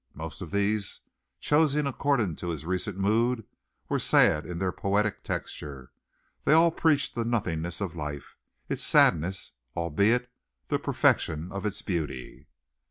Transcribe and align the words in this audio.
Most 0.15 0.41
of 0.41 0.49
these, 0.49 1.01
chosen 1.39 1.85
according 1.85 2.35
to 2.37 2.47
his 2.49 2.63
most 2.63 2.69
recent 2.71 2.97
mood, 2.97 3.45
were 3.87 3.99
sad 3.99 4.47
in 4.47 4.57
their 4.57 4.71
poetic 4.71 5.23
texture; 5.23 5.91
they 6.43 6.53
all 6.53 6.71
preached 6.71 7.13
the 7.13 7.23
nothingness 7.23 7.81
of 7.81 7.95
life, 7.95 8.35
its 8.67 8.81
sadness, 8.83 9.51
albeit 9.77 10.27
the 10.69 10.79
perfection 10.79 11.51
of 11.51 11.67
its 11.67 11.83
beauty. 11.83 12.47